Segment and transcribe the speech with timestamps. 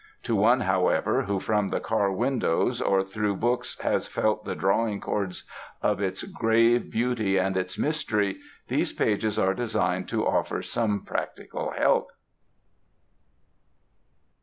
[0.23, 4.99] To one, however, who from the car windows or through books has felt the drawing
[4.99, 5.43] cords
[5.79, 11.71] of its grave beauty and its mystery, these pages are designed to offer some practical
[11.77, 12.09] help.